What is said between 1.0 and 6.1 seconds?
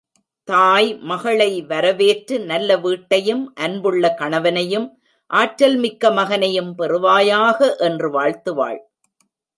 மகளை வரவேற்று, நல்ல வீட்டையும், அன்புள்ள கணவனையும் ஆற்றல்மிக்க